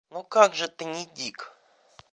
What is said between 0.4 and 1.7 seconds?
же ты не дик?